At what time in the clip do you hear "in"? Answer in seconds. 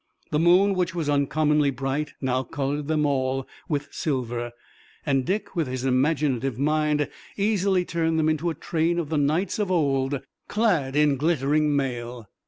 10.95-11.17